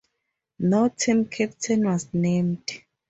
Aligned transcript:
No 0.57 0.89
team 0.89 1.25
captain 1.25 1.85
was 1.85 2.11
named. 2.11 2.67